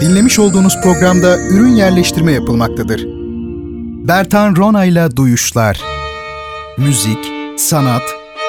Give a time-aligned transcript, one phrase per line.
[0.00, 3.04] Dinlemiş olduğunuz programda ürün yerleştirme yapılmaktadır.
[4.08, 5.80] Bertan Ronayla Duyuşlar
[6.78, 7.18] Müzik,
[7.56, 8.02] sanat,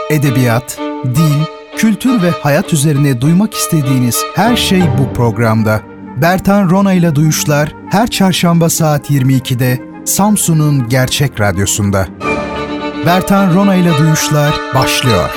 [0.10, 1.44] edebiyat, dil,
[1.78, 5.82] kültür ve hayat üzerine duymak istediğiniz her şey bu programda.
[6.22, 12.08] Bertan Ronayla Duyuşlar her çarşamba saat 22'de Samsun'un Gerçek Radyosu'nda.
[13.06, 15.30] Bertan Ronayla Duyuşlar başlıyor.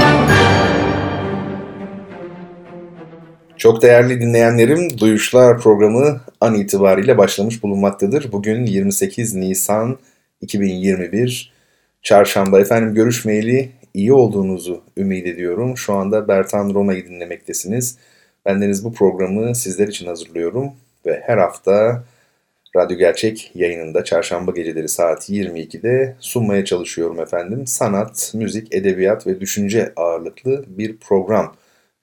[3.62, 8.32] Çok değerli dinleyenlerim, Duyuşlar programı an itibariyle başlamış bulunmaktadır.
[8.32, 9.98] Bugün 28 Nisan
[10.40, 11.52] 2021
[12.02, 12.60] Çarşamba.
[12.60, 15.76] Efendim görüşmeyeli iyi olduğunuzu ümit ediyorum.
[15.76, 17.98] Şu anda Bertan Rona'yı dinlemektesiniz.
[18.46, 20.72] Bendeniz bu programı sizler için hazırlıyorum
[21.06, 22.04] ve her hafta
[22.76, 27.66] Radyo Gerçek yayınında çarşamba geceleri saat 22'de sunmaya çalışıyorum efendim.
[27.66, 31.54] Sanat, müzik, edebiyat ve düşünce ağırlıklı bir program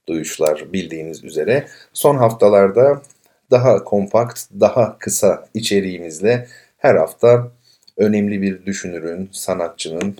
[0.09, 1.68] duyuşlar bildiğiniz üzere.
[1.94, 3.02] Son haftalarda
[3.52, 7.52] daha kompakt, daha kısa içeriğimizle her hafta
[7.98, 10.18] önemli bir düşünürün, sanatçının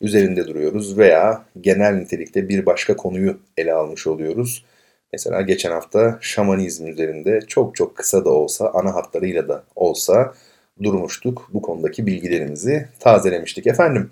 [0.00, 4.64] üzerinde duruyoruz veya genel nitelikte bir başka konuyu ele almış oluyoruz.
[5.12, 10.34] Mesela geçen hafta şamanizm üzerinde çok çok kısa da olsa, ana hatlarıyla da olsa
[10.82, 11.48] durmuştuk.
[11.52, 13.66] Bu konudaki bilgilerimizi tazelemiştik.
[13.66, 14.10] Efendim,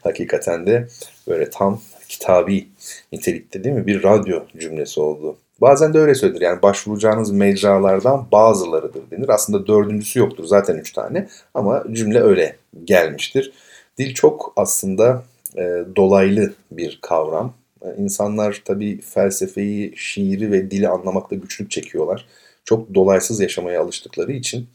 [0.00, 0.88] hakikaten de
[1.28, 2.68] böyle tam kitabi
[3.12, 3.86] nitelikte değil mi?
[3.86, 5.36] Bir radyo cümlesi oldu.
[5.60, 6.40] Bazen de öyle söylenir.
[6.40, 9.28] Yani başvuracağınız mecralardan bazılarıdır denir.
[9.28, 10.44] Aslında dördüncüsü yoktur.
[10.44, 11.28] Zaten üç tane.
[11.54, 13.52] Ama cümle öyle gelmiştir.
[13.98, 15.22] Dil çok aslında
[15.56, 17.54] e, dolaylı bir kavram.
[17.82, 22.26] E, insanlar tabii felsefeyi, şiiri ve dili anlamakta güçlük çekiyorlar.
[22.68, 24.68] Çok dolaysız yaşamaya alıştıkları için.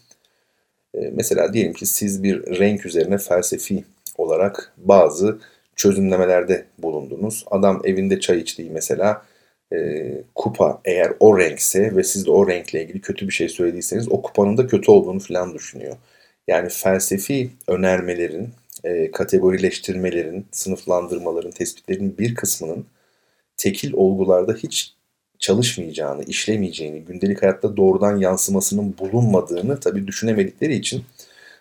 [0.96, 3.84] E, mesela diyelim ki siz bir renk üzerine felsefi
[4.18, 5.40] olarak bazı
[5.76, 7.46] çözümlemelerde bulundunuz.
[7.52, 9.26] Adam evinde çay içtiği mesela
[9.74, 9.78] e,
[10.36, 14.22] kupa eğer o renkse ve siz de o renkle ilgili kötü bir şey söylediyseniz o
[14.22, 15.96] kupanın da kötü olduğunu falan düşünüyor.
[16.48, 18.50] Yani felsefi önermelerin,
[18.84, 22.86] e, kategorileştirmelerin, sınıflandırmaların, tespitlerin bir kısmının
[23.58, 24.96] tekil olgularda hiç
[25.44, 31.04] çalışmayacağını, işlemeyeceğini, gündelik hayatta doğrudan yansımasının bulunmadığını tabii düşünemedikleri için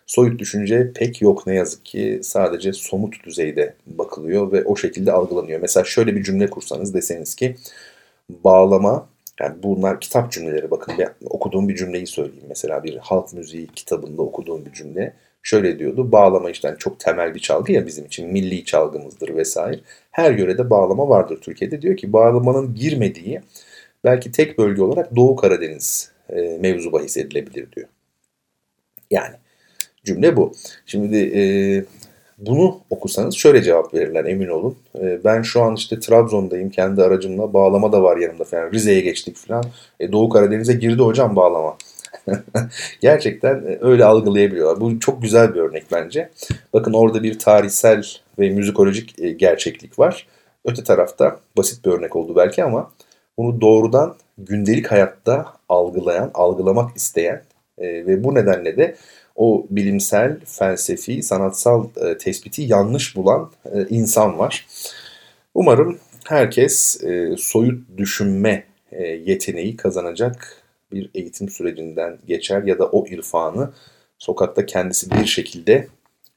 [0.07, 2.19] soyut düşünce pek yok ne yazık ki.
[2.23, 5.61] Sadece somut düzeyde bakılıyor ve o şekilde algılanıyor.
[5.61, 7.55] Mesela şöyle bir cümle kursanız deseniz ki
[8.29, 12.45] bağlama yani bunlar kitap cümleleri bakın ben okuduğum bir cümleyi söyleyeyim.
[12.49, 16.11] Mesela bir halk müziği kitabında okuduğum bir cümle şöyle diyordu.
[16.11, 19.79] Bağlama işte yani çok temel bir çalgı ya bizim için milli çalgımızdır vesaire.
[20.11, 21.81] Her yörede bağlama vardır Türkiye'de.
[21.81, 23.41] Diyor ki bağlamanın girmediği
[24.03, 27.87] belki tek bölge olarak Doğu Karadeniz e, mevzu bahis edilebilir diyor.
[29.11, 29.35] Yani
[30.05, 30.53] cümle bu.
[30.85, 31.43] Şimdi e,
[32.37, 34.77] bunu okusanız şöyle cevap verirler emin olun.
[35.01, 39.37] E, ben şu an işte Trabzon'dayım kendi aracımla bağlama da var yanımda falan Rize'ye geçtik
[39.37, 39.63] falan.
[39.99, 41.77] E, Doğu Karadeniz'e girdi hocam bağlama.
[43.01, 44.81] Gerçekten e, öyle algılayabiliyorlar.
[44.81, 46.29] Bu çok güzel bir örnek bence.
[46.73, 48.03] Bakın orada bir tarihsel
[48.39, 50.27] ve müzikolojik e, gerçeklik var.
[50.65, 52.91] Öte tarafta basit bir örnek oldu belki ama
[53.37, 57.43] bunu doğrudan gündelik hayatta algılayan, algılamak isteyen
[57.77, 58.95] e, ve bu nedenle de
[59.35, 64.65] o bilimsel, felsefi, sanatsal e, tespiti yanlış bulan e, insan var.
[65.53, 73.07] Umarım herkes e, soyut düşünme e, yeteneği kazanacak bir eğitim sürecinden geçer ya da o
[73.07, 73.73] irfanı
[74.17, 75.87] sokakta kendisi bir şekilde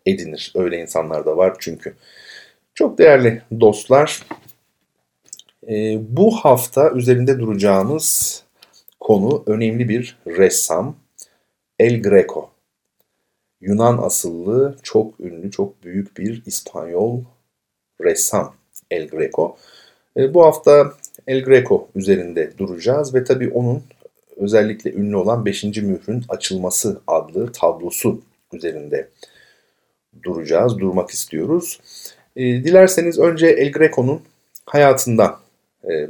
[0.07, 0.53] edinir.
[0.55, 1.95] Öyle insanlar da var çünkü.
[2.75, 4.23] Çok değerli dostlar,
[5.69, 8.43] e, bu hafta üzerinde duracağımız
[9.01, 10.97] konu önemli bir ressam
[11.79, 12.51] El Greco.
[13.61, 17.21] Yunan asıllı, çok ünlü, çok büyük bir İspanyol
[18.01, 18.55] ressam
[18.91, 19.57] El Greco.
[20.17, 20.93] E, bu hafta
[21.27, 23.83] El Greco üzerinde duracağız ve tabii onun
[24.37, 25.65] özellikle ünlü olan 5.
[25.65, 29.09] mührün açılması adlı tablosu üzerinde
[30.23, 31.81] duracağız, durmak istiyoruz.
[32.37, 34.21] E, dilerseniz önce El Greco'nun
[34.67, 35.46] hayatından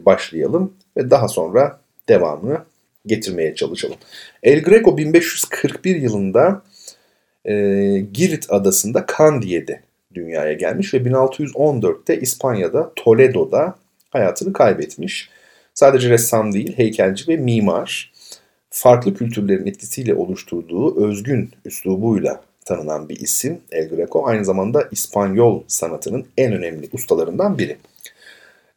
[0.07, 2.59] başlayalım ve daha sonra devamını
[3.07, 3.97] getirmeye çalışalım.
[4.43, 6.63] El Greco 1541 yılında
[7.45, 7.55] e,
[8.13, 9.81] Girit adasında Kandiye'de
[10.15, 13.75] dünyaya gelmiş ve 1614'te İspanya'da Toledo'da
[14.11, 15.31] hayatını kaybetmiş.
[15.75, 18.13] Sadece ressam değil, heykelci ve mimar.
[18.71, 24.27] Farklı kültürlerin etkisiyle oluşturduğu özgün üslubuyla tanınan bir isim El Greco.
[24.27, 27.77] Aynı zamanda İspanyol sanatının en önemli ustalarından biri.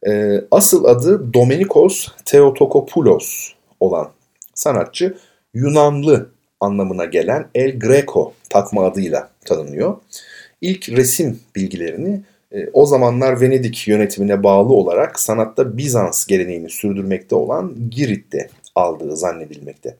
[0.06, 4.10] Ee, asıl adı Domenikos Theotokopoulos olan
[4.54, 5.16] sanatçı
[5.54, 6.30] Yunanlı
[6.60, 9.96] anlamına gelen El Greco takma adıyla tanınıyor.
[10.60, 17.74] İlk resim bilgilerini e, o zamanlar Venedik yönetimine bağlı olarak sanatta Bizans geleneğini sürdürmekte olan
[17.90, 19.96] Girit'te aldığı zannedilmekte.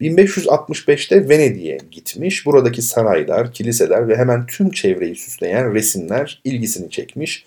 [0.00, 2.46] 1565'te Venedik'e gitmiş.
[2.46, 7.44] Buradaki saraylar, kiliseler ve hemen tüm çevreyi süsleyen resimler ilgisini çekmiş.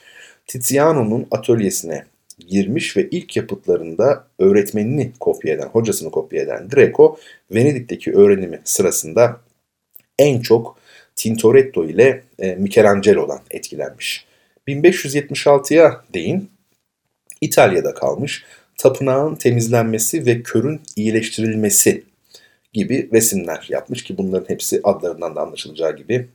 [0.48, 2.06] Tiziano'nun atölyesine
[2.40, 7.18] girmiş ve ilk yapıtlarında öğretmenini kopya eden, hocasını kopya eden Greco,
[7.52, 9.42] Venedik'teki öğrenimi sırasında
[10.20, 10.78] en çok
[11.16, 14.26] Tintoretto ile e, Michelangelo'dan etkilenmiş.
[14.68, 16.50] 1576'ya değin
[17.42, 18.46] İtalya'da kalmış,
[18.78, 22.04] tapınağın temizlenmesi ve körün iyileştirilmesi
[22.74, 26.28] gibi resimler yapmış ki bunların hepsi adlarından da anlaşılacağı gibi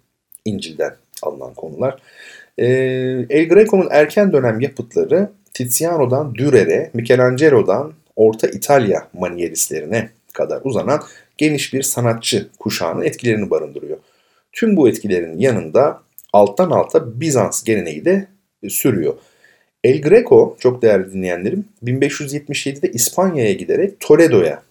[0.44, 2.00] İncil'den alınan konular.
[2.60, 2.66] E,
[3.30, 11.02] El Greco'nun erken dönem yapıtları Tiziano'dan Dürer'e, Michelangelo'dan Orta İtalya manieristlerine kadar uzanan
[11.38, 13.98] geniş bir sanatçı kuşağının etkilerini barındırıyor.
[14.52, 16.02] Tüm bu etkilerin yanında
[16.32, 18.26] alttan alta Bizans geleneği de
[18.62, 19.14] e, sürüyor.
[19.84, 24.62] El Greco, çok değerli dinleyenlerim, 1577'de İspanya'ya giderek Toledo'ya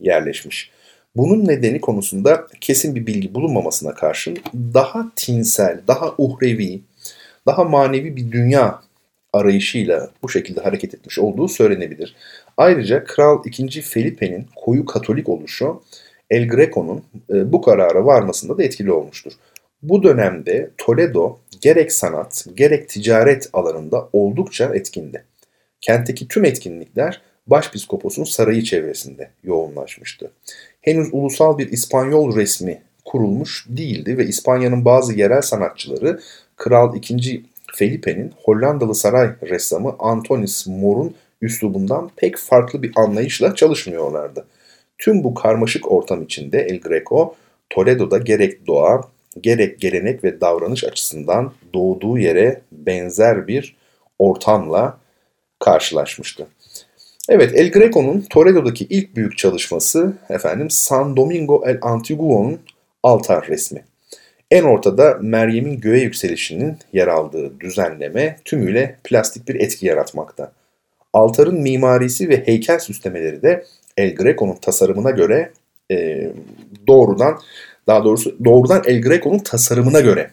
[0.00, 0.70] yerleşmiş.
[1.16, 6.80] Bunun nedeni konusunda kesin bir bilgi bulunmamasına karşın daha tinsel, daha uhrevi,
[7.46, 8.82] daha manevi bir dünya
[9.32, 12.16] arayışıyla bu şekilde hareket etmiş olduğu söylenebilir.
[12.56, 13.80] Ayrıca Kral II.
[13.80, 15.82] Felipe'nin koyu Katolik oluşu
[16.30, 19.32] El Greco'nun e, bu karara varmasında da etkili olmuştur.
[19.82, 25.24] Bu dönemde Toledo gerek sanat gerek ticaret alanında oldukça etkindi.
[25.80, 30.30] Kentteki tüm etkinlikler Başpiskopos'un sarayı çevresinde yoğunlaşmıştı.
[30.80, 36.20] Henüz ulusal bir İspanyol resmi kurulmuş değildi ve İspanya'nın bazı yerel sanatçıları
[36.58, 37.44] Kral II.
[37.74, 44.46] Felipe'nin Hollandalı saray ressamı Antonis Mor'un üslubundan pek farklı bir anlayışla çalışmıyorlardı.
[44.98, 47.34] Tüm bu karmaşık ortam içinde El Greco,
[47.70, 49.00] Toledo'da gerek doğa,
[49.40, 53.76] gerek gelenek ve davranış açısından doğduğu yere benzer bir
[54.18, 54.98] ortamla
[55.58, 56.46] karşılaşmıştı.
[57.28, 62.58] Evet, El Greco'nun Toledo'daki ilk büyük çalışması efendim San Domingo el Antiguo'nun
[63.02, 63.84] altar resmi.
[64.50, 70.52] En ortada Meryem'in göğe yükselişinin yer aldığı düzenleme tümüyle plastik bir etki yaratmakta.
[71.12, 73.64] Altarın mimarisi ve heykel süslemeleri de
[73.96, 75.52] El Greco'nun tasarımına göre
[75.90, 76.30] e,
[76.86, 77.40] doğrudan
[77.86, 80.30] daha doğrusu doğrudan El Greco'nun tasarımına göre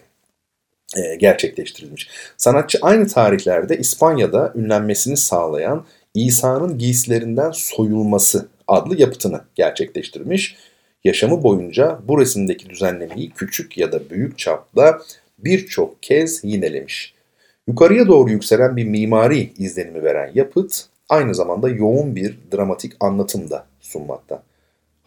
[0.98, 2.10] e, gerçekleştirilmiş.
[2.38, 10.56] Sanatçı aynı tarihlerde İspanya'da ünlenmesini sağlayan İsa'nın giysilerinden soyulması adlı yapıtını gerçekleştirmiş.
[11.06, 15.02] Yaşamı boyunca bu resimdeki düzenlemeyi küçük ya da büyük çapta
[15.38, 17.14] birçok kez yinelemiş.
[17.68, 23.66] Yukarıya doğru yükselen bir mimari izlenimi veren yapıt aynı zamanda yoğun bir dramatik anlatım da
[23.82, 24.44] sunmakta.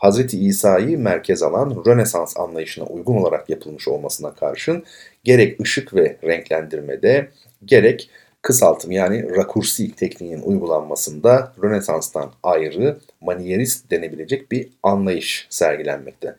[0.03, 0.35] Hz.
[0.35, 4.85] İsa'yı merkez alan Rönesans anlayışına uygun olarak yapılmış olmasına karşın
[5.25, 7.29] gerek ışık ve renklendirmede
[7.65, 8.11] gerek
[8.43, 16.37] kısaltım yani rakursi tekniğinin uygulanmasında Rönesans'tan ayrı manierist denebilecek bir anlayış sergilenmekte.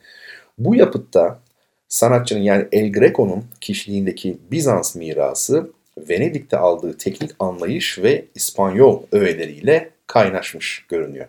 [0.58, 1.40] Bu yapıtta
[1.88, 5.70] sanatçının yani El Greco'nun kişiliğindeki Bizans mirası
[6.08, 11.26] Venedik'te aldığı teknik anlayış ve İspanyol öğeleriyle kaynaşmış görünüyor.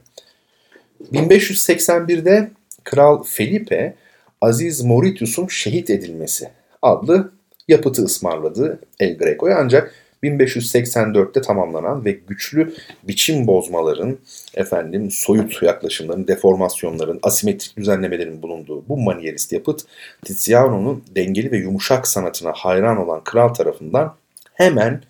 [1.14, 2.52] 1581'de
[2.84, 3.96] Kral Felipe
[4.42, 6.50] Aziz Mauritius'un şehit edilmesi
[6.82, 7.32] adlı
[7.68, 12.74] yapıtı ısmarladı El Greco'ya ancak 1584'te tamamlanan ve güçlü
[13.04, 14.18] biçim bozmaların,
[14.54, 19.82] efendim soyut yaklaşımların, deformasyonların, asimetrik düzenlemelerin bulunduğu bu manierist yapıt
[20.26, 24.16] Tiziano'nun dengeli ve yumuşak sanatına hayran olan kral tarafından
[24.54, 25.02] hemen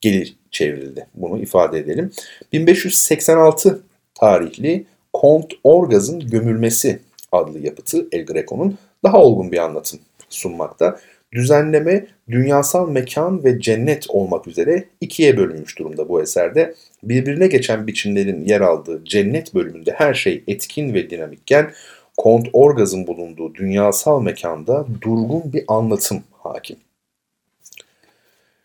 [0.00, 1.06] geri çevrildi.
[1.14, 2.12] Bunu ifade edelim.
[2.52, 3.82] 1586
[4.14, 7.00] tarihli Kont Orgaz'ın Gömülmesi
[7.32, 11.00] adlı yapıtı El Greco'nun daha olgun bir anlatım sunmakta.
[11.32, 16.74] Düzenleme dünyasal mekan ve cennet olmak üzere ikiye bölünmüş durumda bu eserde.
[17.02, 21.72] Birbirine geçen biçimlerin yer aldığı cennet bölümünde her şey etkin ve dinamikken
[22.16, 26.76] Kont Orgaz'ın bulunduğu dünyasal mekanda durgun bir anlatım hakim.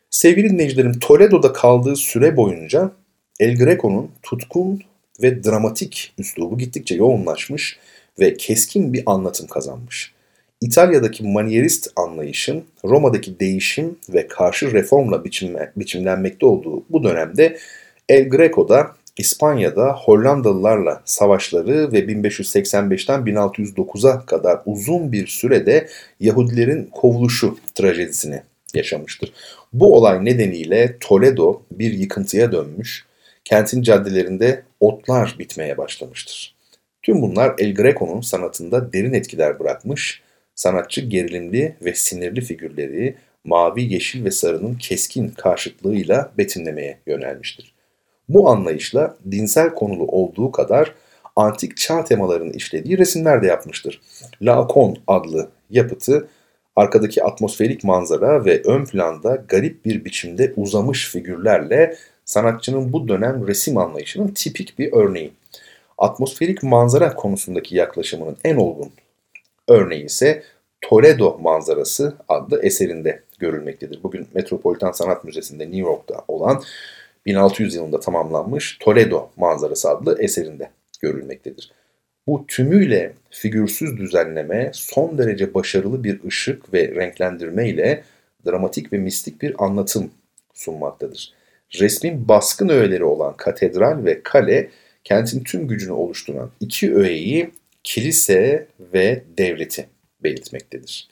[0.09, 2.91] Sevgili dinleyicilerim Toledo'da kaldığı süre boyunca
[3.39, 4.81] El Greco'nun tutkun
[5.21, 7.79] ve dramatik üslubu gittikçe yoğunlaşmış
[8.19, 10.13] ve keskin bir anlatım kazanmış.
[10.63, 17.57] İtalya'daki manierist anlayışın Roma'daki değişim ve karşı reformla biçimle, biçimlenmekte olduğu bu dönemde
[18.09, 25.87] El Greco da İspanya'da Hollandalılarla savaşları ve 1585'ten 1609'a kadar uzun bir sürede
[26.19, 28.41] Yahudilerin kovuluşu trajedisini
[28.73, 29.33] yaşamıştır.
[29.73, 33.05] Bu olay nedeniyle Toledo bir yıkıntıya dönmüş,
[33.45, 36.55] kentin caddelerinde otlar bitmeye başlamıştır.
[37.01, 40.23] Tüm bunlar El Greco'nun sanatında derin etkiler bırakmış,
[40.55, 47.73] sanatçı gerilimli ve sinirli figürleri mavi, yeşil ve sarının keskin karşıtlığıyla betimlemeye yönelmiştir.
[48.29, 50.93] Bu anlayışla dinsel konulu olduğu kadar
[51.35, 54.01] antik çağ temalarını işlediği resimler de yapmıştır.
[54.41, 56.27] Laokoon adlı yapıtı
[56.75, 63.77] arkadaki atmosferik manzara ve ön planda garip bir biçimde uzamış figürlerle sanatçının bu dönem resim
[63.77, 65.31] anlayışının tipik bir örneği.
[65.97, 68.91] Atmosferik manzara konusundaki yaklaşımının en olgun
[69.67, 70.43] örneği ise
[70.81, 73.99] Toledo manzarası adlı eserinde görülmektedir.
[74.03, 76.63] Bugün Metropolitan Sanat Müzesi'nde New York'ta olan
[77.25, 80.69] 1600 yılında tamamlanmış Toledo manzarası adlı eserinde
[81.01, 81.71] görülmektedir.
[82.27, 88.03] Bu tümüyle figürsüz düzenleme son derece başarılı bir ışık ve renklendirme ile
[88.45, 90.11] dramatik ve mistik bir anlatım
[90.53, 91.33] sunmaktadır.
[91.79, 94.69] Resmin baskın öğeleri olan katedral ve kale
[95.03, 97.51] kentin tüm gücünü oluşturan iki öğeyi
[97.83, 99.89] kilise ve devleti
[100.23, 101.07] belirtmektedir.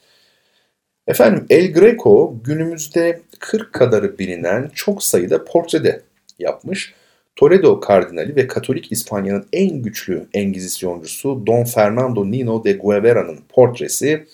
[1.08, 6.02] Efendim El Greco günümüzde 40 kadarı bilinen çok sayıda portrede
[6.40, 6.94] yapmış.
[7.36, 14.28] Toledo kardinali ve Katolik İspanya'nın en güçlü Engizisyoncusu Don Fernando Nino de Guevara'nın portresi,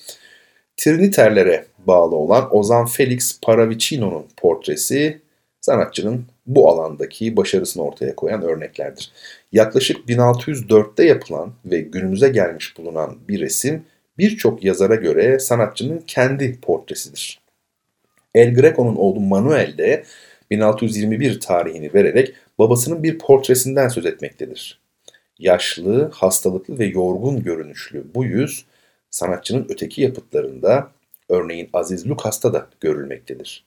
[0.78, 5.22] Triniterlere bağlı olan Ozan Felix Paravicino'nun portresi
[5.62, 9.12] sanatçının bu alandaki başarısını ortaya koyan örneklerdir.
[9.52, 13.84] Yaklaşık 1604'te yapılan ve günümüze gelmiş bulunan bir resim
[14.18, 17.40] birçok yazara göre sanatçının kendi portresidir.
[18.36, 20.04] El Greco'nun oğlu Manuel de
[20.52, 24.80] 1621 tarihini vererek babasının bir portresinden söz etmektedir.
[25.40, 28.66] Yaşlı, hastalıklı ve yorgun görünüşlü bu yüz
[29.10, 30.92] sanatçının öteki yapıtlarında
[31.30, 33.64] örneğin Aziz Lukas'ta da görülmektedir.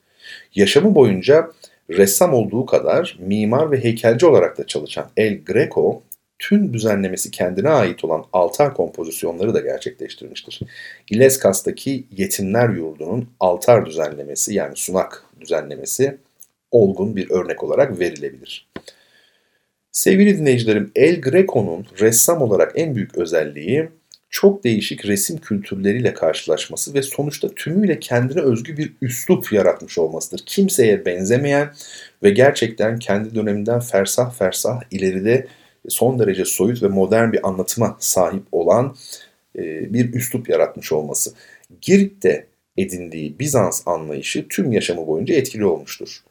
[0.55, 1.51] Yaşamı boyunca
[1.91, 6.03] ressam olduğu kadar mimar ve heykelci olarak da çalışan El Greco
[6.39, 10.61] tüm düzenlemesi kendine ait olan altar kompozisyonları da gerçekleştirmiştir.
[11.11, 16.17] İleskas'taki yetimler yurdunun altar düzenlemesi yani sunak düzenlemesi
[16.71, 18.69] olgun bir örnek olarak verilebilir.
[19.93, 23.89] Sevgili dinleyicilerim, El Greco'nun ressam olarak en büyük özelliği
[24.31, 30.43] çok değişik resim kültürleriyle karşılaşması ve sonuçta tümüyle kendine özgü bir üslup yaratmış olmasıdır.
[30.47, 31.73] Kimseye benzemeyen
[32.23, 35.47] ve gerçekten kendi döneminden fersah fersah ileride
[35.89, 38.97] son derece soyut ve modern bir anlatıma sahip olan
[39.59, 41.33] e, bir üslup yaratmış olması.
[41.81, 42.47] Girit'te
[42.77, 46.23] edindiği Bizans anlayışı tüm yaşamı boyunca etkili olmuştur.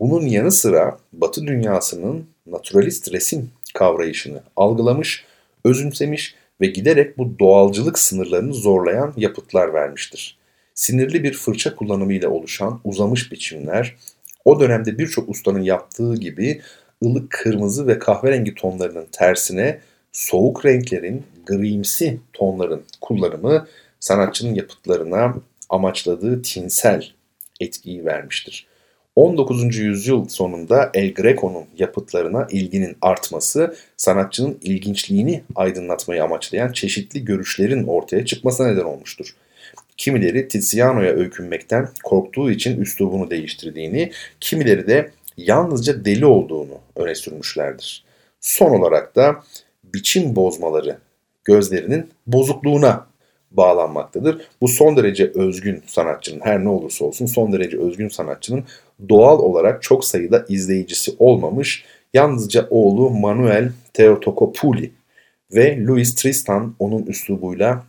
[0.00, 5.24] Bunun yanı sıra Batı dünyasının naturalist resim kavrayışını algılamış,
[5.64, 10.38] özümsemiş ve giderek bu doğalcılık sınırlarını zorlayan yapıtlar vermiştir.
[10.74, 13.96] Sinirli bir fırça kullanımıyla oluşan uzamış biçimler,
[14.44, 16.60] o dönemde birçok ustanın yaptığı gibi
[17.04, 19.80] ılık kırmızı ve kahverengi tonlarının tersine
[20.12, 23.66] soğuk renklerin, grimsi tonların kullanımı
[24.00, 25.34] sanatçının yapıtlarına
[25.68, 27.06] amaçladığı tinsel
[27.60, 28.69] etkiyi vermiştir.
[29.16, 29.76] 19.
[29.76, 38.66] yüzyıl sonunda El Greco'nun yapıtlarına ilginin artması, sanatçının ilginçliğini aydınlatmayı amaçlayan çeşitli görüşlerin ortaya çıkmasına
[38.66, 39.34] neden olmuştur.
[39.96, 48.04] Kimileri Tiziano'ya öykünmekten korktuğu için üslubunu değiştirdiğini, kimileri de yalnızca deli olduğunu öne sürmüşlerdir.
[48.40, 49.42] Son olarak da
[49.84, 50.98] biçim bozmaları
[51.44, 53.09] gözlerinin bozukluğuna
[53.50, 54.42] bağlanmaktadır.
[54.60, 58.64] Bu son derece özgün sanatçının her ne olursa olsun son derece özgün sanatçının
[59.08, 64.90] doğal olarak çok sayıda izleyicisi olmamış yalnızca oğlu Manuel Theotokopuli
[65.54, 67.84] ve Louis Tristan onun üslubuyla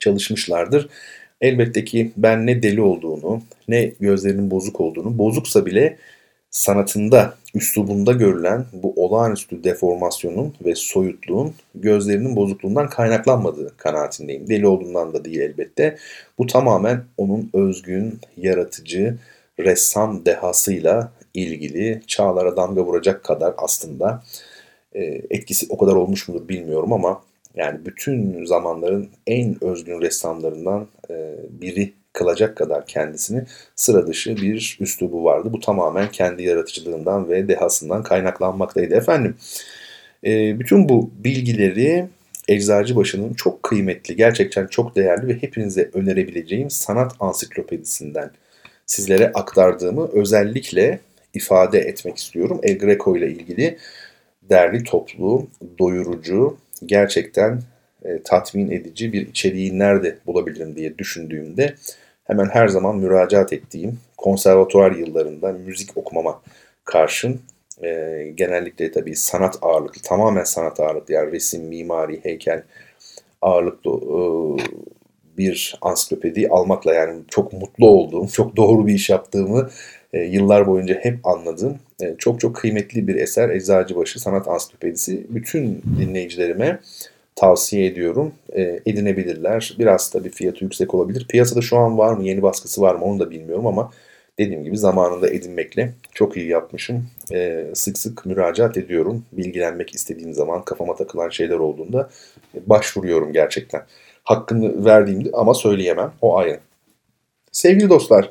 [0.00, 0.88] çalışmışlardır.
[1.40, 5.98] Elbette ki ben ne deli olduğunu, ne gözlerinin bozuk olduğunu, bozuksa bile
[6.50, 14.48] sanatında, üslubunda görülen bu olağanüstü deformasyonun ve soyutluğun gözlerinin bozukluğundan kaynaklanmadığı kanaatindeyim.
[14.48, 15.98] Deli olduğundan da değil elbette.
[16.38, 19.18] Bu tamamen onun özgün, yaratıcı,
[19.60, 24.22] ressam dehasıyla ilgili çağlara damga vuracak kadar aslında
[24.94, 27.22] e, etkisi o kadar olmuş mudur bilmiyorum ama
[27.54, 33.44] yani bütün zamanların en özgün ressamlarından e, biri kılacak kadar kendisini
[33.76, 35.52] sıra dışı bir üslubu vardı.
[35.52, 39.36] Bu tamamen kendi yaratıcılığından ve dehasından kaynaklanmaktaydı efendim.
[40.26, 42.06] E, bütün bu bilgileri
[42.48, 48.30] Eczacıbaşı'nın çok kıymetli, gerçekten çok değerli ve hepinize önerebileceğim sanat ansiklopedisinden
[48.86, 51.00] sizlere aktardığımı özellikle
[51.34, 52.60] ifade etmek istiyorum.
[52.62, 53.78] El Greco ile ilgili
[54.42, 55.46] derli toplu,
[55.78, 56.56] doyurucu,
[56.86, 57.62] gerçekten
[58.04, 61.74] e, tatmin edici bir içeriği nerede bulabilirim diye düşündüğümde
[62.24, 66.42] hemen her zaman müracaat ettiğim konservatuar yıllarında müzik okumama
[66.84, 67.40] karşın
[67.82, 72.62] e, genellikle tabii sanat ağırlıklı, tamamen sanat ağırlıklı yani resim, mimari, heykel
[73.42, 74.20] ağırlıklı e,
[75.38, 79.70] bir ansiklopedi almakla yani çok mutlu olduğum, çok doğru bir iş yaptığımı
[80.12, 85.26] e, yıllar boyunca hep anladığım e, çok çok kıymetli bir eser Eczacıbaşı Sanat Ansiklopedisi.
[85.28, 86.80] Bütün dinleyicilerime
[87.38, 88.32] tavsiye ediyorum.
[88.52, 89.76] E, edinebilirler.
[89.78, 91.26] Biraz tabii fiyatı yüksek olabilir.
[91.28, 93.92] Piyasada şu an var mı, yeni baskısı var mı onu da bilmiyorum ama
[94.38, 97.06] dediğim gibi zamanında edinmekle çok iyi yapmışım.
[97.32, 99.24] E, sık sık müracaat ediyorum.
[99.32, 102.10] Bilgilenmek istediğim zaman kafama takılan şeyler olduğunda
[102.66, 103.82] başvuruyorum gerçekten.
[104.24, 106.12] Hakkını verdiğimde ama söyleyemem.
[106.20, 106.60] O ayrı.
[107.52, 108.30] Sevgili dostlar,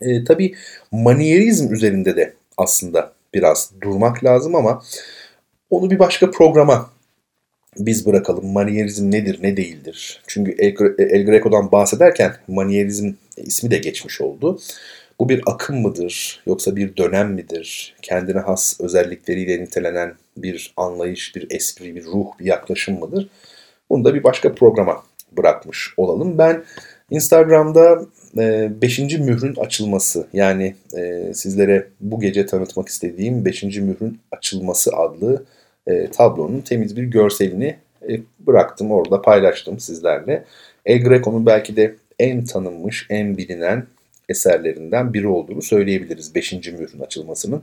[0.00, 0.54] e, tabii
[0.92, 4.82] manierizm üzerinde de aslında biraz durmak lazım ama
[5.70, 6.90] onu bir başka programa
[7.78, 8.46] biz bırakalım.
[8.52, 10.22] Manierizm nedir, ne değildir?
[10.26, 14.60] Çünkü El, El Greco'dan bahsederken manierizm ismi de geçmiş oldu.
[15.20, 17.94] Bu bir akım mıdır, yoksa bir dönem midir?
[18.02, 23.28] Kendine has özellikleriyle nitelenen bir anlayış, bir espri, bir ruh, bir yaklaşım mıdır?
[23.90, 25.02] Bunu da bir başka programa
[25.36, 26.38] bırakmış olalım.
[26.38, 26.64] Ben
[27.10, 28.98] Instagram'da 5.
[28.98, 33.62] E, mührün açılması yani e, sizlere bu gece tanıtmak istediğim 5.
[33.62, 35.44] mührün açılması adlı
[35.88, 37.76] e, tablonun temiz bir görselini
[38.40, 40.44] bıraktım orada paylaştım sizlerle.
[40.86, 43.86] El Greco'nun belki de en tanınmış, en bilinen
[44.28, 46.52] eserlerinden biri olduğunu söyleyebiliriz 5.
[46.52, 47.62] mührün açılmasının.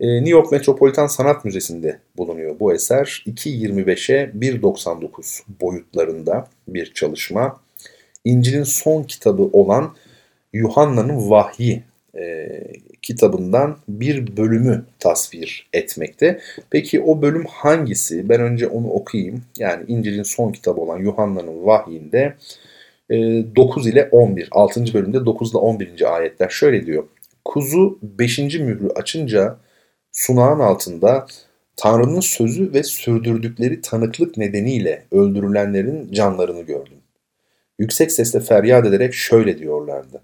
[0.00, 3.24] New York Metropolitan Sanat Müzesi'nde bulunuyor bu eser.
[3.26, 7.60] 2.25'e 1.99 boyutlarında bir çalışma.
[8.24, 9.94] İncil'in son kitabı olan
[10.52, 11.82] Yuhanna'nın Vahyi
[12.14, 12.22] e,
[13.04, 16.40] kitabından bir bölümü tasvir etmekte.
[16.70, 18.28] Peki o bölüm hangisi?
[18.28, 19.42] Ben önce onu okuyayım.
[19.58, 22.34] Yani İncil'in son kitabı olan Yuhanna'nın Vahyinde
[23.10, 23.16] e,
[23.56, 24.94] 9 ile 11, 6.
[24.94, 26.14] bölümde 9 ile 11.
[26.16, 27.04] ayetler şöyle diyor.
[27.44, 28.38] Kuzu 5.
[28.38, 29.56] mührü açınca
[30.12, 31.26] sunağın altında
[31.76, 36.98] Tanrı'nın sözü ve sürdürdükleri tanıklık nedeniyle öldürülenlerin canlarını gördüm
[37.78, 40.22] yüksek sesle feryat ederek şöyle diyorlardı.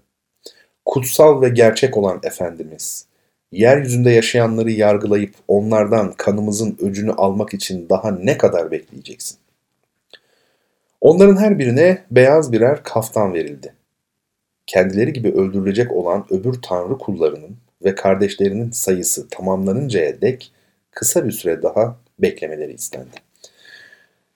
[0.85, 3.05] Kutsal ve gerçek olan Efendimiz,
[3.51, 9.37] yeryüzünde yaşayanları yargılayıp onlardan kanımızın öcünü almak için daha ne kadar bekleyeceksin?
[11.01, 13.73] Onların her birine beyaz birer kaftan verildi.
[14.67, 20.51] Kendileri gibi öldürülecek olan öbür tanrı kullarının ve kardeşlerinin sayısı tamamlanıncaya dek
[20.91, 23.15] kısa bir süre daha beklemeleri istendi.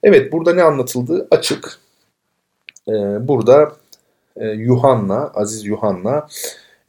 [0.02, 1.78] Evet burada ne anlatıldığı açık.
[2.88, 2.92] Ee,
[3.28, 3.76] burada
[4.36, 6.26] e, Yuhanna, Aziz Yuhanna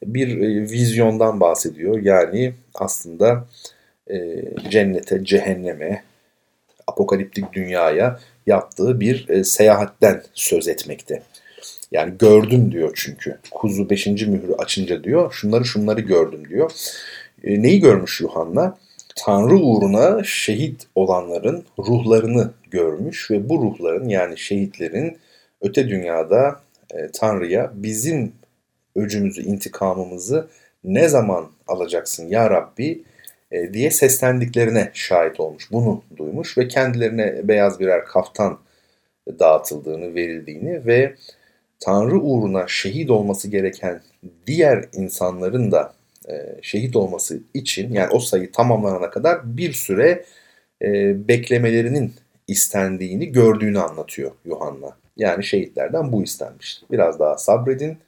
[0.04, 2.02] bir e, vizyondan bahsediyor.
[2.02, 3.46] Yani aslında
[4.10, 6.02] e, cennete, cehenneme,
[6.86, 11.22] apokaliptik dünyaya yaptığı bir seyahatten söz etmekte.
[11.92, 13.38] Yani gördüm diyor çünkü.
[13.50, 14.06] Kuzu 5.
[14.06, 15.32] mührü açınca diyor.
[15.32, 16.70] Şunları şunları gördüm diyor.
[17.44, 18.78] neyi görmüş Yuhanna?
[19.16, 25.18] Tanrı uğruna şehit olanların ruhlarını görmüş ve bu ruhların yani şehitlerin
[25.60, 26.60] öte dünyada
[26.94, 28.32] e, Tanrı'ya bizim
[28.96, 30.48] öcümüzü, intikamımızı
[30.84, 33.04] ne zaman alacaksın ya Rabbi
[33.52, 35.72] e, diye seslendiklerine şahit olmuş.
[35.72, 38.58] Bunu duymuş ve kendilerine beyaz birer kaftan
[39.38, 41.14] dağıtıldığını, verildiğini ve
[41.80, 44.02] Tanrı uğruna şehit olması gereken
[44.46, 45.94] diğer insanların da
[46.28, 50.24] e, şehit olması için yani o sayı tamamlanana kadar bir süre
[50.82, 50.88] e,
[51.28, 52.12] beklemelerinin
[52.48, 54.96] istendiğini gördüğünü anlatıyor Yuhanna.
[55.18, 56.82] Yani şehitlerden bu istenmiş.
[56.90, 57.98] Biraz daha sabredin,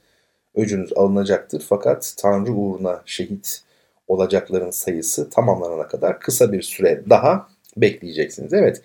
[0.54, 3.62] öcünüz alınacaktır fakat Tanrı uğruna şehit
[4.08, 8.52] olacakların sayısı tamamlanana kadar kısa bir süre daha bekleyeceksiniz.
[8.52, 8.82] Evet,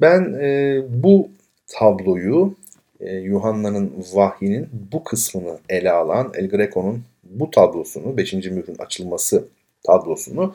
[0.00, 1.28] ben e, bu
[1.66, 2.54] tabloyu
[3.00, 8.32] e, Yuhanna'nın vahyinin bu kısmını ele alan El Greco'nun bu tablosunu, 5.
[8.32, 9.44] mührün açılması
[9.82, 10.54] tablosunu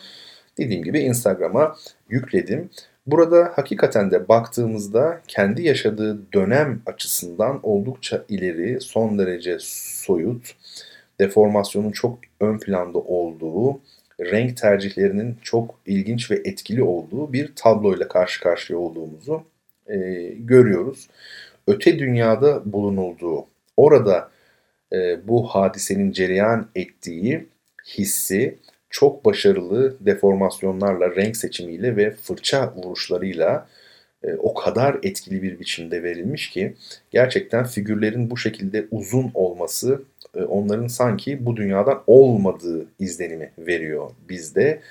[0.57, 1.75] dediğim gibi Instagram'a
[2.09, 2.69] yükledim.
[3.07, 10.55] Burada hakikaten de baktığımızda kendi yaşadığı dönem açısından oldukça ileri, son derece soyut,
[11.19, 13.81] deformasyonun çok ön planda olduğu,
[14.19, 19.43] renk tercihlerinin çok ilginç ve etkili olduğu bir tabloyla karşı karşıya olduğumuzu
[19.87, 19.97] e,
[20.39, 21.09] görüyoruz.
[21.67, 23.45] Öte dünyada bulunulduğu,
[23.77, 24.31] orada
[24.93, 27.47] e, bu hadisenin cereyan ettiği
[27.97, 28.57] hissi
[28.89, 33.67] çok başarılı deformasyonlarla, renk seçimiyle ve fırça vuruşlarıyla
[34.23, 36.73] e, o kadar etkili bir biçimde verilmiş ki
[37.11, 40.01] gerçekten figürlerin bu şekilde uzun olması,
[40.35, 44.81] e, onların sanki bu dünyadan olmadığı izlenimi veriyor bizde.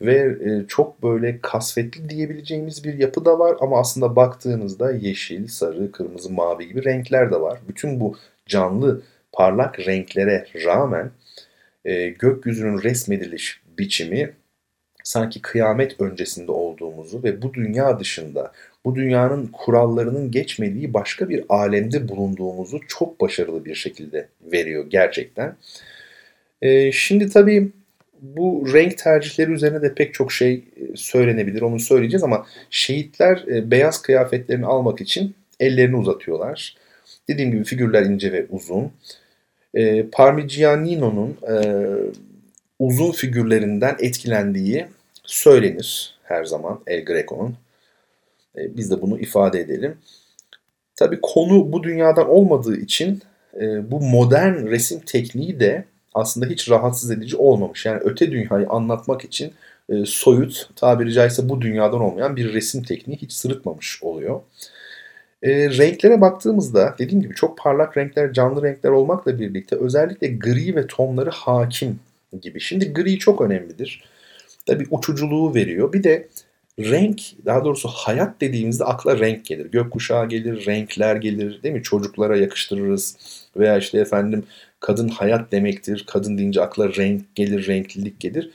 [0.00, 5.92] Ve e, çok böyle kasvetli diyebileceğimiz bir yapı da var ama aslında baktığınızda yeşil, sarı,
[5.92, 7.58] kırmızı, mavi gibi renkler de var.
[7.68, 8.16] Bütün bu
[8.46, 11.10] canlı parlak renklere rağmen
[11.86, 14.32] e, gökyüzünün resmediliş biçimi
[15.04, 18.52] sanki kıyamet öncesinde olduğumuzu ve bu dünya dışında,
[18.84, 25.56] bu dünyanın kurallarının geçmediği başka bir alemde bulunduğumuzu çok başarılı bir şekilde veriyor gerçekten.
[26.62, 27.68] E, şimdi tabii
[28.22, 33.70] bu renk tercihleri üzerine de pek çok şey e, söylenebilir, onu söyleyeceğiz ama şehitler e,
[33.70, 36.76] beyaz kıyafetlerini almak için ellerini uzatıyorlar.
[37.28, 38.92] Dediğim gibi figürler ince ve uzun.
[39.76, 41.56] E, Parmigianino'nun e,
[42.78, 44.86] uzun figürlerinden etkilendiği
[45.24, 47.54] söylenir her zaman El Greco'nun.
[48.56, 49.98] E, biz de bunu ifade edelim.
[50.96, 53.22] Tabii konu bu dünyadan olmadığı için
[53.60, 55.84] e, bu modern resim tekniği de
[56.14, 57.86] aslında hiç rahatsız edici olmamış.
[57.86, 59.52] Yani öte dünyayı anlatmak için
[59.88, 64.40] e, soyut, tabiri caizse bu dünyadan olmayan bir resim tekniği hiç sırıtmamış oluyor.
[65.42, 70.86] E, renklere baktığımızda dediğim gibi çok parlak renkler, canlı renkler olmakla birlikte özellikle gri ve
[70.86, 72.00] tonları hakim
[72.42, 72.60] gibi.
[72.60, 74.04] Şimdi gri çok önemlidir.
[74.66, 75.92] Tabi uçuculuğu veriyor.
[75.92, 76.28] Bir de
[76.78, 79.66] renk, daha doğrusu hayat dediğimizde akla renk gelir.
[79.66, 81.82] Gökkuşağı gelir, renkler gelir değil mi?
[81.82, 83.16] Çocuklara yakıştırırız.
[83.56, 84.44] Veya işte efendim
[84.80, 86.04] kadın hayat demektir.
[86.08, 88.50] Kadın deyince akla renk gelir, renklilik gelir.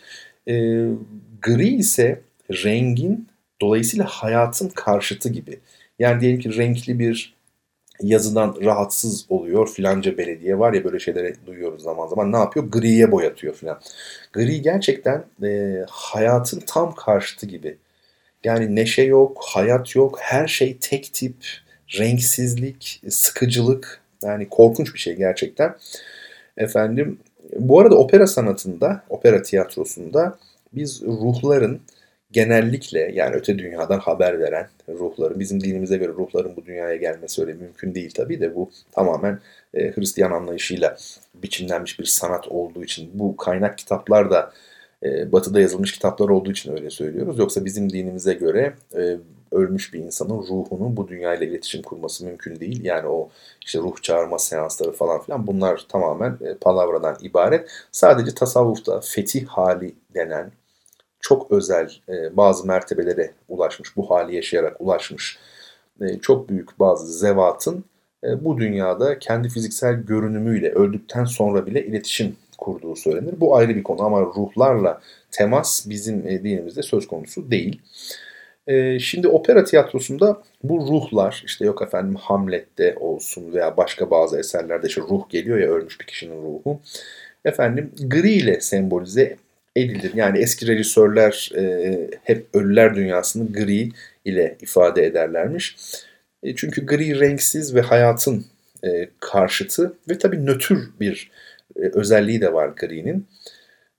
[0.48, 0.54] E,
[1.42, 3.28] gri ise rengin
[3.62, 5.60] dolayısıyla hayatın karşıtı gibi.
[6.02, 7.34] Yani diyelim ki renkli bir
[8.02, 12.66] yazıdan rahatsız oluyor filanca belediye var ya böyle şeyleri duyuyoruz zaman zaman ne yapıyor?
[12.72, 13.82] Griye boyatıyor filan.
[14.34, 17.78] Gri gerçekten e, hayatın tam karşıtı gibi.
[18.44, 21.36] Yani neşe yok, hayat yok, her şey tek tip,
[22.00, 25.76] renksizlik, sıkıcılık yani korkunç bir şey gerçekten.
[26.58, 27.20] Efendim
[27.60, 30.40] bu arada opera sanatında, opera tiyatrosunda
[30.74, 31.82] biz ruhların
[32.32, 37.54] genellikle yani öte dünyadan haber veren ruhların, bizim dinimize göre ruhların bu dünyaya gelmesi öyle
[37.54, 39.40] mümkün değil tabii de bu tamamen
[39.74, 40.98] e, Hristiyan anlayışıyla
[41.36, 44.54] biçimlenmiş bir sanat olduğu için bu kaynak kitaplar da
[45.04, 47.40] e, batıda yazılmış kitaplar olduğu için öyle söylüyoruz.
[47.40, 49.18] Yoksa bizim dinimize göre e,
[49.52, 52.86] ölmüş bir insanın ruhunun bu dünyayla iletişim kurması mümkün değil.
[52.86, 53.30] Yani o
[53.66, 57.70] işte ruh çağırma seansları falan filan bunlar tamamen e, palavradan ibaret.
[57.92, 60.52] Sadece tasavvufta fetih hali denen
[61.22, 65.40] çok özel e, bazı mertebelere ulaşmış, bu hali yaşayarak ulaşmış
[66.02, 67.86] e, çok büyük bazı zevatın
[68.24, 73.34] e, bu dünyada kendi fiziksel görünümüyle öldükten sonra bile iletişim kurduğu söylenir.
[73.42, 77.82] Bu ayrı bir konu ama ruhlarla temas bizim e, dinimizde söz konusu değil.
[78.68, 84.88] E, şimdi opera tiyatrosunda bu ruhlar işte yok efendim Hamlet'te olsun veya başka bazı eserlerde
[84.88, 86.80] işte ruh geliyor ya ölmüş bir kişinin ruhu.
[87.46, 89.38] Efendim gri ile sembolize
[89.76, 90.12] edilir.
[90.16, 93.90] Yani eski rejisörler e, hep ölüler dünyasını gri
[94.26, 95.76] ile ifade ederlermiş.
[96.44, 98.46] E, çünkü gri renksiz ve hayatın
[98.84, 101.32] e, karşıtı ve tabii nötr bir
[101.76, 103.26] e, özelliği de var gri'nin.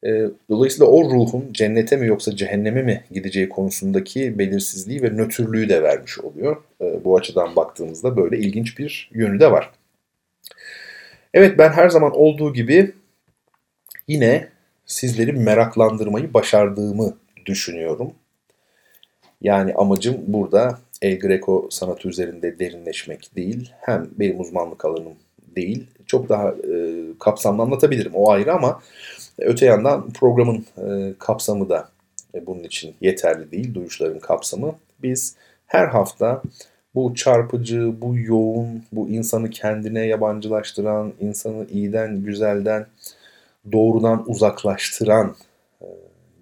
[0.04, 5.82] E, dolayısıyla o ruhun cennete mi yoksa cehenneme mi gideceği konusundaki belirsizliği ve nötrlüğü de
[5.82, 6.56] vermiş oluyor.
[6.80, 9.70] E, bu açıdan baktığımızda böyle ilginç bir yönü de var.
[11.35, 12.92] Evet ben her zaman olduğu gibi
[14.08, 14.48] yine
[14.92, 18.12] sizleri meraklandırmayı başardığımı düşünüyorum.
[19.40, 23.72] Yani amacım burada El Greco sanatı üzerinde derinleşmek değil.
[23.81, 25.14] Hem benim uzmanlık alanım
[25.57, 25.87] değil.
[26.07, 28.81] Çok daha e, kapsamlı anlatabilirim o ayrı ama
[29.38, 31.88] öte yandan programın e, kapsamı da
[32.35, 33.74] e, bunun için yeterli değil.
[33.74, 34.74] Duyuşların kapsamı.
[35.02, 36.42] Biz her hafta
[36.94, 42.87] bu çarpıcı, bu yoğun, bu insanı kendine yabancılaştıran, insanı iyiden, güzelden,
[43.72, 45.37] doğrudan uzaklaştıran
[45.83, 45.87] e,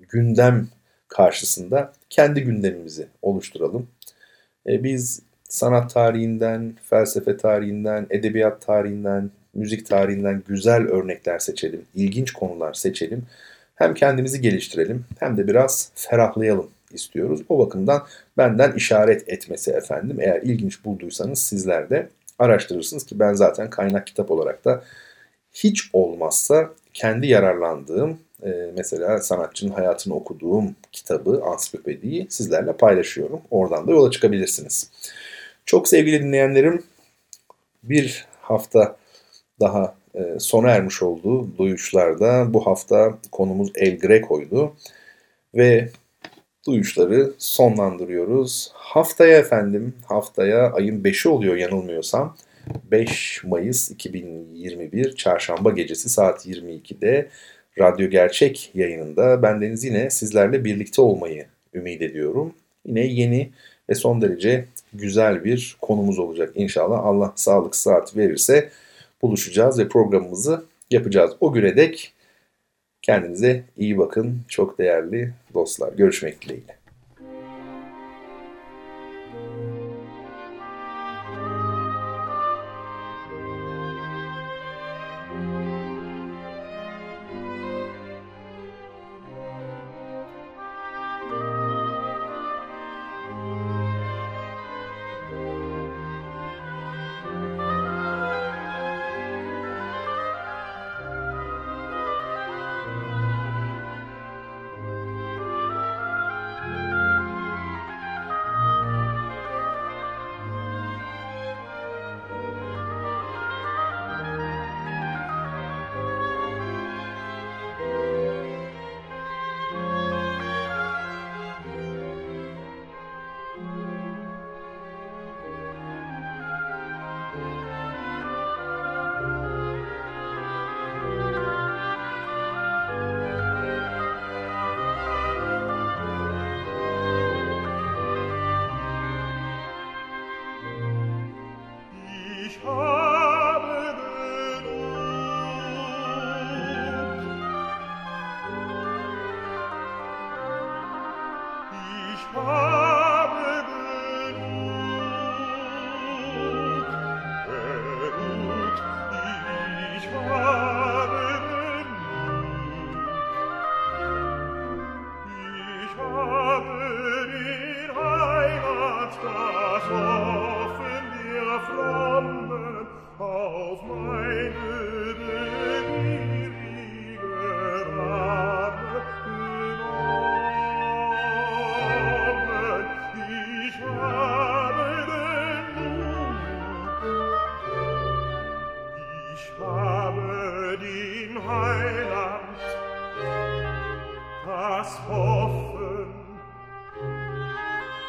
[0.08, 0.68] gündem
[1.08, 3.86] karşısında kendi gündemimizi oluşturalım.
[4.66, 12.74] E, biz sanat tarihinden, felsefe tarihinden, edebiyat tarihinden, müzik tarihinden güzel örnekler seçelim, ilginç konular
[12.74, 13.22] seçelim.
[13.74, 17.40] Hem kendimizi geliştirelim hem de biraz ferahlayalım istiyoruz.
[17.48, 18.02] O bakımdan
[18.38, 20.20] benden işaret etmesi efendim.
[20.20, 24.82] Eğer ilginç bulduysanız sizler de araştırırsınız ki ben zaten kaynak kitap olarak da
[25.52, 33.40] hiç olmazsa kendi yararlandığım e, mesela sanatçının hayatını okuduğum kitabı, ansiklopediyi sizlerle paylaşıyorum.
[33.50, 34.90] Oradan da yola çıkabilirsiniz.
[35.66, 36.82] Çok sevgili dinleyenlerim
[37.82, 38.96] bir hafta
[39.60, 44.72] daha e, sona ermiş olduğu duyuşlarda bu hafta konumuz El Greco'ydu.
[45.54, 45.88] Ve
[46.66, 48.70] duyuşları sonlandırıyoruz.
[48.74, 52.36] Haftaya efendim, haftaya ayın 5'i oluyor yanılmıyorsam.
[52.90, 57.28] 5 Mayıs 2021 Çarşamba gecesi saat 22'de
[57.78, 62.54] Radyo Gerçek yayınında bendeniz yine sizlerle birlikte olmayı ümit ediyorum.
[62.86, 63.50] Yine yeni
[63.88, 67.04] ve son derece güzel bir konumuz olacak inşallah.
[67.04, 68.68] Allah sağlık saat verirse
[69.22, 71.32] buluşacağız ve programımızı yapacağız.
[71.40, 72.12] O güne dek
[73.02, 75.92] kendinize iyi bakın çok değerli dostlar.
[75.92, 76.79] Görüşmek dileğiyle.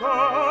[0.03, 0.50] Oh.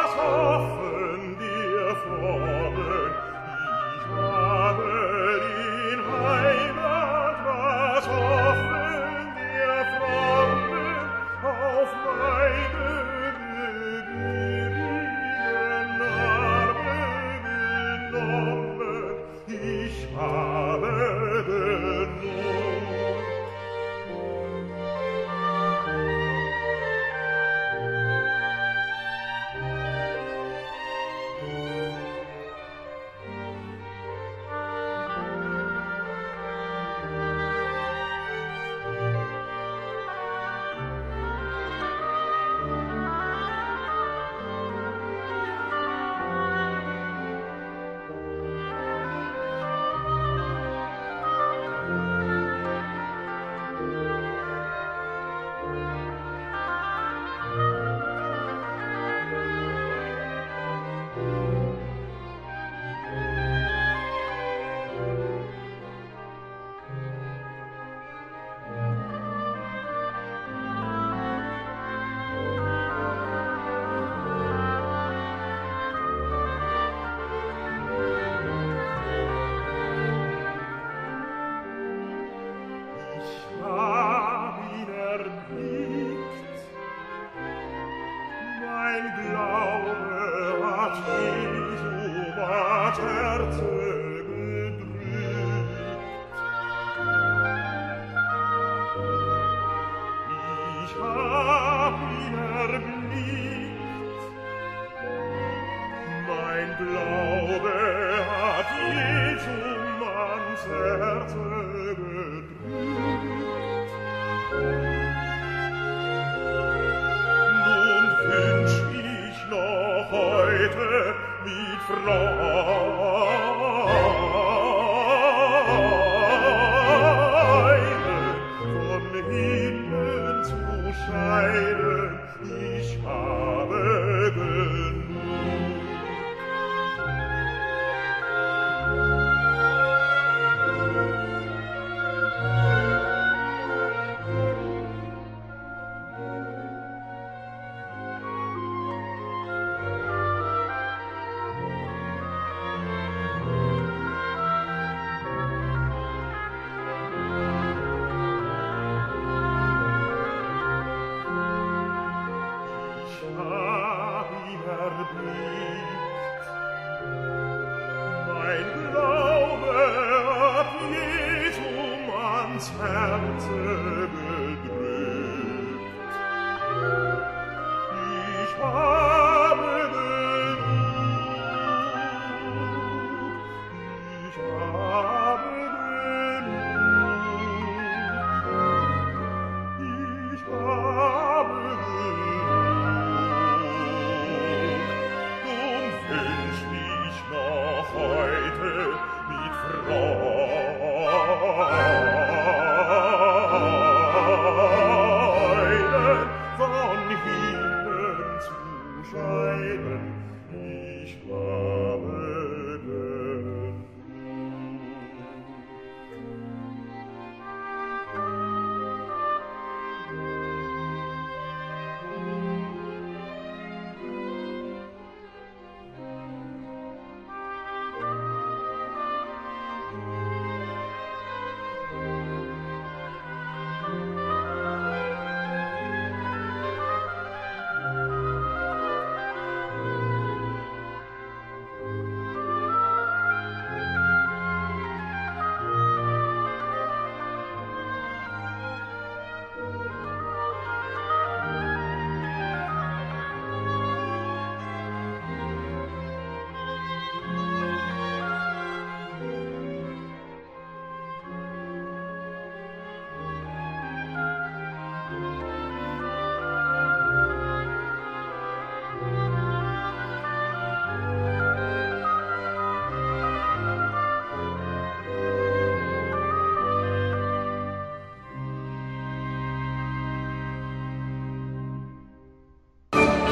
[121.45, 123.40] mit Freude